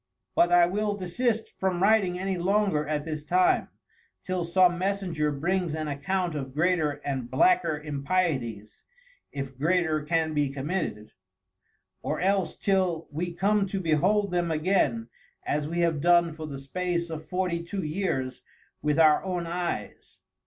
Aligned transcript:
But 0.33 0.51
I 0.51 0.65
will 0.65 0.95
desist 0.95 1.53
from 1.59 1.83
Writing 1.83 2.17
any 2.17 2.35
longer 2.35 2.87
at 2.87 3.05
this 3.05 3.23
time, 3.23 3.69
till 4.23 4.43
some 4.43 4.79
Messenger 4.79 5.31
brings 5.31 5.75
an 5.75 5.87
account 5.87 6.33
of 6.33 6.55
greater 6.55 6.99
and 7.05 7.29
blacker 7.29 7.77
Impieties 7.77 8.81
(if 9.31 9.55
greater 9.55 10.01
can 10.01 10.33
be 10.33 10.49
committed) 10.49 11.11
or 12.01 12.19
else 12.19 12.55
till 12.55 13.07
we 13.11 13.31
come 13.31 13.67
to 13.67 13.79
behold 13.79 14.31
them 14.31 14.49
again, 14.49 15.07
as 15.45 15.67
we 15.67 15.81
have 15.81 16.01
done 16.01 16.33
for 16.33 16.47
the 16.47 16.57
space 16.57 17.11
of 17.11 17.29
forty 17.29 17.61
two 17.63 17.83
years 17.83 18.41
with 18.81 18.97
our 18.97 19.23
own 19.23 19.45
Eyes. 19.45 20.21